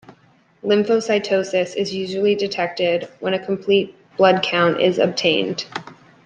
Lymphocytosis 0.63 1.75
is 1.75 1.93
usually 1.93 2.33
detected 2.33 3.07
when 3.19 3.35
a 3.35 3.45
complete 3.45 3.93
blood 4.17 4.41
count 4.41 4.81
is 4.81 4.97
obtained. 4.97 5.65